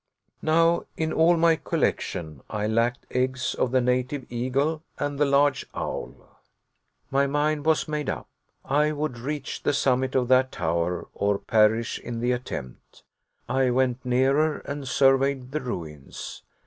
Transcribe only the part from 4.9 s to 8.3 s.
and the large owl. My mind was made up.